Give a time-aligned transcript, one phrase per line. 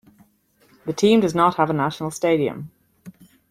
[0.87, 2.71] The team does not have a national stadium.